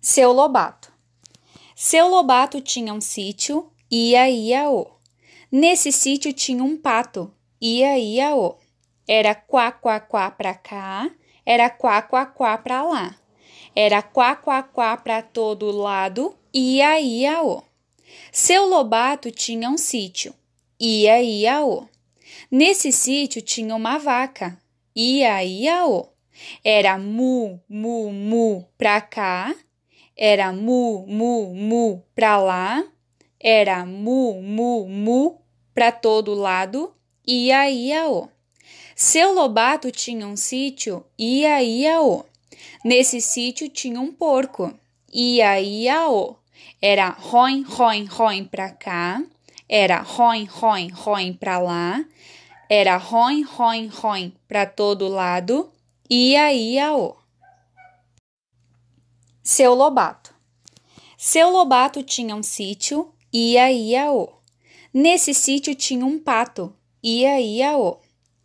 Seu 0.00 0.30
Lobato. 0.32 0.92
Seu 1.74 2.06
Lobato 2.06 2.60
tinha 2.60 2.94
um 2.94 3.00
sítio, 3.00 3.68
ia, 3.90 4.30
ia, 4.30 4.70
o. 4.70 4.88
Nesse 5.50 5.90
sítio 5.90 6.32
tinha 6.32 6.62
um 6.62 6.76
pato, 6.76 7.34
ia, 7.60 7.98
ia, 7.98 8.34
o. 8.36 8.56
Era 9.08 9.34
quá, 9.34 9.72
quá, 9.72 9.98
quá 9.98 10.30
pra 10.30 10.54
cá, 10.54 11.10
era 11.44 11.68
quá, 11.68 12.00
quá, 12.00 12.26
quá 12.26 12.56
pra 12.58 12.84
lá. 12.84 13.16
Era 13.74 14.00
quá, 14.00 14.36
quá, 14.36 14.62
quá 14.62 14.96
pra 14.96 15.20
todo 15.20 15.72
lado, 15.72 16.32
ia, 16.54 17.00
ia, 17.00 17.42
o. 17.42 17.64
Seu 18.30 18.66
Lobato 18.66 19.32
tinha 19.32 19.68
um 19.68 19.76
sítio, 19.76 20.32
ia, 20.78 21.20
ia, 21.20 21.64
o. 21.64 21.88
Nesse 22.48 22.92
sítio 22.92 23.42
tinha 23.42 23.74
uma 23.74 23.98
vaca, 23.98 24.62
ia, 24.94 25.42
ia, 25.42 25.86
o. 25.86 26.08
Era 26.64 26.96
mu, 26.96 27.60
mu, 27.68 28.12
mu 28.12 28.64
pra 28.78 29.00
cá, 29.00 29.52
era 30.18 30.52
mu, 30.52 31.06
mu, 31.06 31.54
mu 31.54 32.02
pra 32.12 32.38
lá, 32.38 32.84
era 33.38 33.86
mu, 33.86 34.42
mu, 34.42 34.88
mu 34.88 35.40
pra 35.72 35.92
todo 35.92 36.34
lado, 36.34 36.92
ia, 37.24 37.70
ia, 37.70 38.08
o. 38.08 38.28
Seu 38.96 39.32
Lobato 39.32 39.92
tinha 39.92 40.26
um 40.26 40.34
sítio, 40.34 41.04
ia, 41.16 41.62
ia, 41.62 42.02
o. 42.02 42.24
Nesse 42.84 43.20
sítio 43.20 43.68
tinha 43.68 44.00
um 44.00 44.10
porco, 44.10 44.74
ia, 45.12 45.60
ia, 45.60 46.10
o. 46.10 46.34
Era 46.82 47.10
roim, 47.10 47.62
roim, 47.62 48.04
roim 48.06 48.44
pra 48.44 48.70
cá, 48.70 49.22
era 49.68 50.00
roim, 50.00 50.46
roim, 50.46 50.90
roim 50.90 51.32
pra 51.32 51.60
lá, 51.60 52.04
era 52.68 52.96
roim, 52.96 53.42
roim, 53.42 53.86
roim 53.86 54.34
pra 54.48 54.66
todo 54.66 55.06
lado, 55.06 55.70
ia, 56.10 56.52
ia, 56.52 56.92
o. 56.92 57.16
Seu 59.50 59.72
Lobato. 59.72 60.34
Seu 61.16 61.48
Lobato 61.48 62.02
tinha 62.02 62.36
um 62.36 62.42
sítio, 62.42 63.14
ia, 63.32 63.72
ia, 63.72 64.12
o. 64.12 64.28
Nesse 64.92 65.32
sítio 65.32 65.74
tinha 65.74 66.04
um 66.04 66.18
pato, 66.18 66.76
ia, 67.02 67.40
ia, 67.40 67.74
o. 67.78 67.98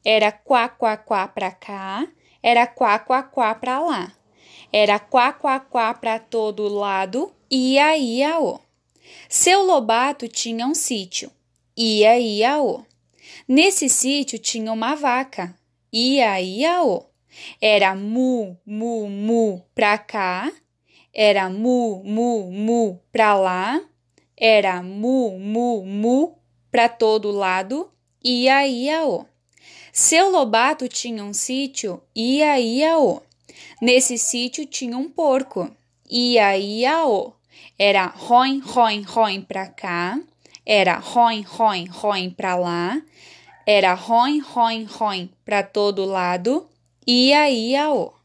Era 0.05 0.31
quá, 0.31 0.69
quá, 0.69 0.95
quá 0.95 1.27
pra 1.27 1.51
cá, 1.51 2.07
era 2.41 2.65
quá, 2.65 2.97
quá, 2.99 3.21
quá 3.21 3.53
pra 3.53 3.81
lá. 3.81 4.13
Era 4.71 4.97
quá, 4.97 5.33
quá, 5.33 5.59
quá 5.59 5.93
pra 5.93 6.19
todo 6.19 6.69
lado, 6.69 7.33
ia, 7.51 7.97
ia, 7.97 8.39
o. 8.39 8.61
Seu 9.27 9.61
Lobato 9.61 10.29
tinha 10.29 10.65
um 10.65 10.73
sítio, 10.73 11.29
ia, 11.75 12.17
ia, 12.17 12.61
o. 12.61 12.81
Nesse 13.45 13.89
sítio 13.89 14.39
tinha 14.39 14.71
uma 14.71 14.95
vaca, 14.95 15.53
ia, 15.91 16.39
ia, 16.39 16.81
o. 16.81 17.05
Era 17.59 17.93
mu, 17.93 18.57
mu, 18.65 19.09
mu 19.09 19.61
pra 19.75 19.97
cá, 19.97 20.49
era 21.13 21.47
mu, 21.47 22.03
mu, 22.03 22.51
mu 22.51 22.99
pra 23.11 23.35
lá, 23.35 23.79
era 24.35 24.81
mu, 24.81 25.37
mu, 25.37 25.85
mu 25.85 26.35
pra 26.71 26.89
todo 26.89 27.29
lado, 27.29 27.91
ia, 28.23 28.67
ia, 28.67 29.05
o. 29.05 29.25
Seu 29.91 30.31
Lobato 30.31 30.87
tinha 30.87 31.23
um 31.23 31.31
sítio, 31.33 32.01
ia, 32.15 32.59
ia, 32.59 32.97
o. 32.97 33.21
Nesse 33.79 34.17
sítio 34.17 34.65
tinha 34.65 34.97
um 34.97 35.07
porco, 35.07 35.69
ia, 36.09 36.57
ia, 36.57 37.05
o. 37.05 37.31
Era 37.77 38.07
roim, 38.07 38.59
roim, 38.59 39.03
roim 39.03 39.41
pra 39.41 39.67
cá, 39.67 40.19
era 40.65 40.97
roim, 40.97 41.41
roim, 41.41 41.85
roim 41.85 42.29
pra 42.31 42.55
lá, 42.55 42.99
era 43.67 43.93
roim, 43.93 44.39
roim, 44.39 44.85
roim 44.85 45.29
pra 45.45 45.61
todo 45.61 46.05
lado, 46.05 46.67
ia, 47.05 47.51
ia, 47.51 47.91
o. 47.91 48.22